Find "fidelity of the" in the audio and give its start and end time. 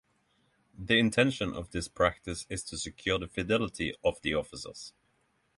3.27-4.33